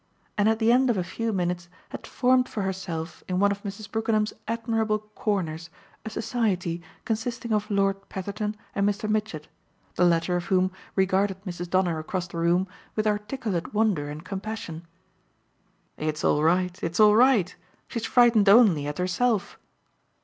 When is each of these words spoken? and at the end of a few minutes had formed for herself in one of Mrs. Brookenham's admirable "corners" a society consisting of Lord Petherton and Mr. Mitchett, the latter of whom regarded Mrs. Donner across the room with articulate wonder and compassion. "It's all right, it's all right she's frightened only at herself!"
and 0.35 0.49
at 0.49 0.57
the 0.57 0.71
end 0.71 0.89
of 0.89 0.97
a 0.97 1.03
few 1.03 1.31
minutes 1.31 1.69
had 1.89 2.07
formed 2.07 2.49
for 2.49 2.63
herself 2.63 3.23
in 3.27 3.37
one 3.37 3.51
of 3.51 3.61
Mrs. 3.61 3.87
Brookenham's 3.91 4.33
admirable 4.47 4.97
"corners" 4.97 5.69
a 6.03 6.09
society 6.09 6.81
consisting 7.05 7.53
of 7.53 7.69
Lord 7.69 8.09
Petherton 8.09 8.57
and 8.73 8.89
Mr. 8.89 9.07
Mitchett, 9.07 9.47
the 9.93 10.03
latter 10.03 10.35
of 10.35 10.45
whom 10.45 10.71
regarded 10.95 11.43
Mrs. 11.45 11.69
Donner 11.69 11.99
across 11.99 12.25
the 12.27 12.39
room 12.39 12.67
with 12.95 13.05
articulate 13.05 13.75
wonder 13.75 14.09
and 14.09 14.25
compassion. 14.25 14.87
"It's 15.97 16.23
all 16.23 16.41
right, 16.41 16.81
it's 16.81 16.99
all 16.99 17.15
right 17.15 17.55
she's 17.87 18.07
frightened 18.07 18.49
only 18.49 18.87
at 18.87 18.97
herself!" 18.97 19.59